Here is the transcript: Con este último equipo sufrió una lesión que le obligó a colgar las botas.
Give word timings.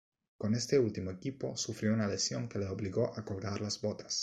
Con 0.35 0.55
este 0.55 0.79
último 0.79 1.11
equipo 1.11 1.55
sufrió 1.55 1.93
una 1.93 2.07
lesión 2.07 2.49
que 2.49 2.57
le 2.57 2.65
obligó 2.65 3.13
a 3.15 3.23
colgar 3.23 3.61
las 3.61 3.79
botas. 3.79 4.19